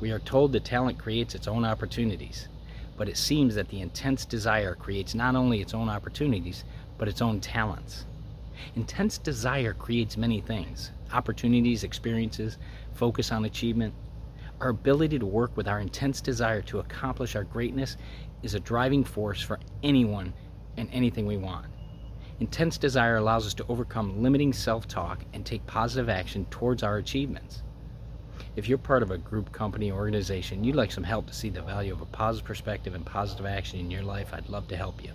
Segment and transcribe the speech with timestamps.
[0.00, 2.48] We are told that talent creates its own opportunities,
[2.96, 6.64] but it seems that the intense desire creates not only its own opportunities,
[6.98, 8.04] but its own talents.
[8.76, 12.58] Intense desire creates many things opportunities, experiences,
[12.94, 13.94] focus on achievement.
[14.60, 17.96] Our ability to work with our intense desire to accomplish our greatness
[18.42, 20.32] is a driving force for anyone
[20.76, 21.66] and anything we want.
[22.40, 26.96] Intense desire allows us to overcome limiting self talk and take positive action towards our
[26.96, 27.62] achievements.
[28.56, 31.62] If you're part of a group, company, organization, you'd like some help to see the
[31.62, 35.02] value of a positive perspective and positive action in your life, I'd love to help
[35.02, 35.10] you.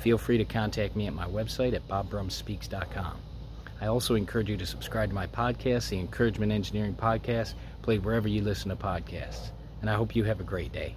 [0.00, 3.18] Feel free to contact me at my website at bobbrumspeaks.com.
[3.80, 8.28] I also encourage you to subscribe to my podcast, the Encouragement Engineering Podcast, played wherever
[8.28, 9.50] you listen to podcasts.
[9.80, 10.96] And I hope you have a great day.